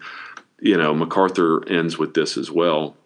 you 0.60 0.78
know, 0.78 0.94
MacArthur 0.94 1.68
ends 1.68 1.98
with 1.98 2.14
this 2.14 2.38
as 2.38 2.50
well 2.50 2.96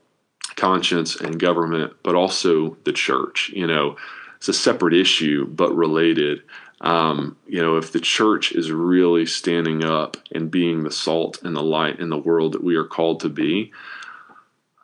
conscience 0.55 1.17
and 1.17 1.41
government, 1.41 1.95
but 2.05 2.15
also 2.15 2.77
the 2.85 2.93
church. 2.93 3.51
You 3.53 3.67
know, 3.67 3.97
it's 4.37 4.49
a 4.49 4.53
separate 4.53 4.95
issue, 4.95 5.45
but 5.45 5.75
related. 5.75 6.43
Um, 6.81 7.37
you 7.49 7.61
know, 7.61 7.77
if 7.77 7.91
the 7.91 7.99
church 7.99 8.53
is 8.53 8.71
really 8.71 9.27
standing 9.27 9.83
up 9.83 10.17
and 10.33 10.53
being 10.53 10.85
the 10.85 10.93
salt 10.93 11.43
and 11.43 11.57
the 11.57 11.63
light 11.63 11.99
in 11.99 12.11
the 12.11 12.19
world 12.19 12.53
that 12.53 12.63
we 12.63 12.77
are 12.77 12.85
called 12.85 13.19
to 13.21 13.29
be, 13.29 13.73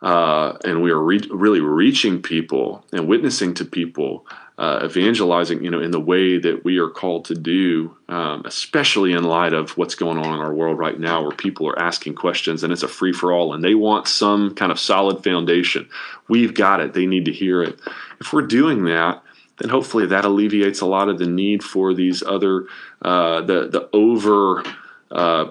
uh, 0.01 0.57
and 0.65 0.81
we 0.81 0.91
are 0.91 1.01
re- 1.01 1.29
really 1.31 1.61
reaching 1.61 2.21
people 2.21 2.83
and 2.91 3.07
witnessing 3.07 3.53
to 3.53 3.63
people, 3.63 4.25
uh, 4.61 4.85
evangelizing, 4.85 5.63
you 5.63 5.71
know, 5.71 5.81
in 5.81 5.89
the 5.89 5.99
way 5.99 6.37
that 6.37 6.63
we 6.63 6.77
are 6.77 6.87
called 6.87 7.25
to 7.25 7.33
do, 7.33 7.97
um, 8.09 8.43
especially 8.45 9.11
in 9.11 9.23
light 9.23 9.53
of 9.53 9.75
what's 9.75 9.95
going 9.95 10.19
on 10.19 10.35
in 10.35 10.39
our 10.39 10.53
world 10.53 10.77
right 10.77 10.99
now, 10.99 11.23
where 11.23 11.35
people 11.35 11.67
are 11.67 11.79
asking 11.79 12.13
questions 12.13 12.63
and 12.63 12.71
it's 12.71 12.83
a 12.83 12.87
free 12.87 13.11
for 13.11 13.31
all, 13.31 13.55
and 13.55 13.63
they 13.63 13.73
want 13.73 14.07
some 14.07 14.53
kind 14.53 14.71
of 14.71 14.79
solid 14.79 15.23
foundation. 15.23 15.89
We've 16.29 16.53
got 16.53 16.79
it; 16.79 16.93
they 16.93 17.07
need 17.07 17.25
to 17.25 17.31
hear 17.31 17.63
it. 17.63 17.79
If 18.19 18.33
we're 18.33 18.43
doing 18.43 18.85
that, 18.85 19.23
then 19.57 19.71
hopefully 19.71 20.05
that 20.05 20.25
alleviates 20.25 20.79
a 20.81 20.85
lot 20.85 21.09
of 21.09 21.17
the 21.17 21.25
need 21.25 21.63
for 21.63 21.95
these 21.95 22.21
other 22.21 22.67
uh, 23.01 23.41
the 23.41 23.67
the 23.67 23.89
over 23.93 24.63
uh, 25.09 25.49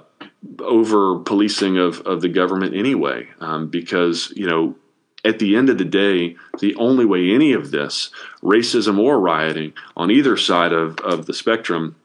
over 0.61 1.19
policing 1.19 1.79
of, 1.79 2.01
of 2.03 2.21
the 2.21 2.29
government 2.29 2.77
anyway, 2.77 3.27
um, 3.41 3.67
because 3.67 4.33
you 4.37 4.47
know 4.47 4.77
at 5.25 5.39
the 5.39 5.57
end 5.57 5.69
of 5.69 5.79
the 5.79 5.85
day, 5.85 6.37
the 6.61 6.75
only 6.77 7.05
way 7.05 7.31
any 7.31 7.53
of 7.53 7.71
this 7.71 8.11
racism 8.43 8.99
or 8.99 9.21
rioting 9.21 9.73
on 9.97 10.11
either 10.11 10.37
side 10.37 10.73
of, 10.73 10.99
of 11.01 11.27
the 11.27 11.35
spectrum 11.35 11.97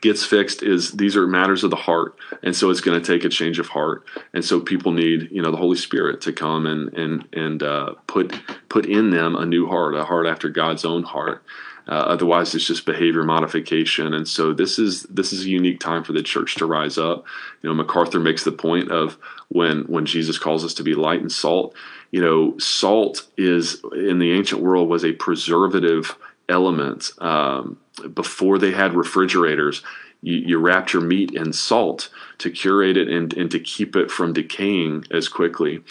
gets 0.00 0.24
fixed 0.24 0.62
is 0.62 0.92
these 0.92 1.16
are 1.16 1.26
matters 1.26 1.64
of 1.64 1.70
the 1.70 1.76
heart 1.76 2.16
and 2.42 2.54
so 2.54 2.70
it's 2.70 2.80
going 2.80 3.00
to 3.00 3.06
take 3.06 3.24
a 3.24 3.28
change 3.28 3.58
of 3.58 3.68
heart. 3.68 4.04
And 4.32 4.44
so 4.44 4.60
people 4.60 4.92
need 4.92 5.28
you 5.30 5.42
know 5.42 5.50
the 5.50 5.56
holy 5.56 5.76
spirit 5.76 6.20
to 6.22 6.32
come 6.32 6.66
and 6.66 6.92
and 6.94 7.28
and 7.32 7.62
uh, 7.62 7.94
put 8.06 8.38
put 8.68 8.86
in 8.86 9.10
them 9.10 9.36
a 9.36 9.46
new 9.46 9.66
heart 9.66 9.94
a 9.94 10.04
heart 10.04 10.26
after 10.26 10.48
god's 10.48 10.84
own 10.84 11.02
heart 11.02 11.42
uh, 11.88 11.92
otherwise 11.92 12.54
it's 12.54 12.66
just 12.66 12.84
behavior 12.84 13.22
modification. 13.22 14.12
And 14.12 14.26
so 14.26 14.52
this 14.52 14.78
is 14.78 15.04
this 15.04 15.32
is 15.32 15.44
a 15.44 15.50
unique 15.50 15.80
time 15.80 16.02
for 16.02 16.12
the 16.12 16.22
church 16.22 16.56
to 16.56 16.66
rise 16.66 16.98
up. 16.98 17.24
You 17.62 17.68
know 17.68 17.74
macarthur 17.74 18.20
makes 18.20 18.44
the 18.44 18.52
point 18.52 18.90
of 18.90 19.16
when 19.48 19.82
when 19.82 20.06
jesus 20.06 20.38
calls 20.38 20.64
us 20.64 20.74
to 20.74 20.82
be 20.82 20.94
light 20.94 21.20
and 21.20 21.30
salt. 21.30 21.74
You 22.10 22.20
know 22.20 22.58
salt 22.58 23.26
is 23.36 23.82
in 23.92 24.18
the 24.18 24.32
ancient 24.32 24.62
world 24.62 24.88
was 24.88 25.04
a 25.04 25.12
preservative 25.12 26.16
element. 26.48 27.12
Um, 27.18 27.78
before 28.14 28.58
they 28.58 28.72
had 28.72 28.94
refrigerators, 28.94 29.82
you, 30.22 30.34
you, 30.34 30.58
wrapped 30.58 30.92
your 30.92 31.02
meat 31.02 31.32
in 31.32 31.52
salt 31.52 32.10
to 32.38 32.50
curate 32.50 32.96
it 32.96 33.08
and, 33.08 33.32
and 33.34 33.50
to 33.50 33.58
keep 33.58 33.96
it 33.96 34.10
from 34.10 34.32
decaying 34.32 35.04
as 35.10 35.28
quickly. 35.28 35.82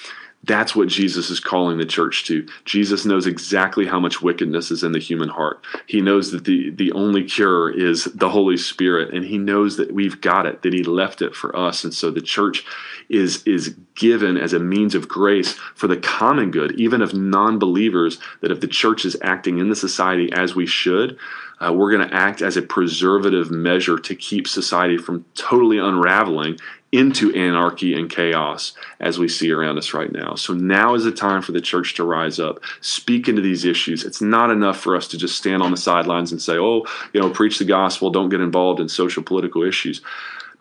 That's 0.45 0.75
what 0.75 0.89
Jesus 0.89 1.29
is 1.29 1.39
calling 1.39 1.77
the 1.77 1.85
church 1.85 2.25
to. 2.25 2.47
Jesus 2.65 3.05
knows 3.05 3.25
exactly 3.25 3.87
how 3.87 3.99
much 3.99 4.21
wickedness 4.21 4.69
is 4.69 4.83
in 4.83 4.91
the 4.91 4.99
human 4.99 5.29
heart. 5.29 5.63
He 5.87 6.01
knows 6.01 6.31
that 6.31 6.45
the, 6.45 6.69
the 6.69 6.91
only 6.91 7.23
cure 7.23 7.71
is 7.71 8.05
the 8.05 8.29
Holy 8.29 8.57
Spirit, 8.57 9.13
and 9.13 9.25
he 9.25 9.37
knows 9.37 9.77
that 9.77 9.93
we've 9.93 10.21
got 10.21 10.45
it, 10.45 10.61
that 10.61 10.73
he 10.73 10.83
left 10.83 11.21
it 11.21 11.35
for 11.35 11.55
us. 11.57 11.83
And 11.83 11.93
so 11.93 12.11
the 12.11 12.21
church 12.21 12.63
is, 13.09 13.41
is 13.43 13.75
given 13.95 14.37
as 14.37 14.53
a 14.53 14.59
means 14.59 14.93
of 14.93 15.07
grace 15.07 15.53
for 15.73 15.87
the 15.87 15.97
common 15.97 16.51
good, 16.51 16.79
even 16.79 17.01
of 17.01 17.13
non 17.13 17.57
believers, 17.57 18.19
that 18.41 18.51
if 18.51 18.59
the 18.59 18.67
church 18.67 19.03
is 19.03 19.17
acting 19.23 19.57
in 19.57 19.69
the 19.69 19.75
society 19.75 20.31
as 20.33 20.55
we 20.55 20.67
should, 20.67 21.17
uh, 21.59 21.73
we're 21.73 21.91
going 21.91 22.07
to 22.07 22.15
act 22.15 22.41
as 22.41 22.57
a 22.57 22.61
preservative 22.61 23.51
measure 23.51 23.97
to 23.97 24.15
keep 24.15 24.47
society 24.47 24.97
from 24.97 25.25
totally 25.35 25.77
unraveling 25.77 26.57
into 26.91 27.33
anarchy 27.33 27.93
and 27.93 28.09
chaos 28.09 28.71
as 29.01 29.19
we 29.19 29.27
see 29.27 29.51
around 29.51 29.77
us 29.77 29.93
right 29.93 30.13
now. 30.13 30.35
So 30.35 30.53
now 30.53 30.93
is 30.95 31.03
the 31.03 31.11
time 31.11 31.41
for 31.41 31.51
the 31.51 31.59
church 31.59 31.95
to 31.95 32.05
rise 32.05 32.39
up, 32.39 32.59
speak 32.79 33.27
into 33.27 33.41
these 33.41 33.65
issues. 33.65 34.05
It's 34.05 34.21
not 34.21 34.49
enough 34.49 34.79
for 34.79 34.95
us 34.95 35.07
to 35.09 35.17
just 35.17 35.37
stand 35.37 35.61
on 35.61 35.71
the 35.71 35.77
sidelines 35.77 36.31
and 36.31 36.41
say, 36.41 36.57
"Oh, 36.57 36.85
you 37.11 37.19
know, 37.19 37.29
preach 37.29 37.59
the 37.59 37.65
gospel, 37.65 38.11
don't 38.11 38.29
get 38.29 38.39
involved 38.39 38.79
in 38.79 38.87
social 38.87 39.23
political 39.23 39.63
issues." 39.63 40.01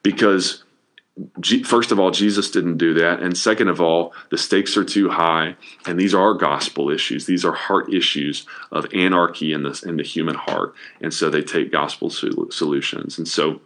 Because 0.03 0.64
first 1.65 1.93
of 1.93 2.01
all, 2.01 2.11
Jesus 2.11 2.51
didn't 2.51 2.79
do 2.79 2.95
that. 2.95 3.21
And 3.21 3.37
second 3.37 3.69
of 3.69 3.81
all, 3.81 4.13
the 4.31 4.39
stakes 4.39 4.77
are 4.77 4.85
too 4.85 5.09
high. 5.09 5.57
And 5.87 5.99
these 5.99 6.15
are 6.15 6.35
gospel 6.35 6.91
issues. 6.91 7.27
These 7.27 7.45
are 7.45 7.53
heart 7.53 7.93
issues 7.93 8.47
of 8.73 8.87
anarchy 8.93 9.53
in 9.53 9.63
the, 9.63 9.81
in 9.87 9.97
the 9.97 10.03
human 10.03 10.35
heart. 10.35 10.75
And 11.01 11.15
so 11.15 11.31
they 11.31 11.43
take 11.43 11.71
gospel 11.71 12.11
solutions. 12.11 13.19
And 13.19 13.29
so 13.29 13.61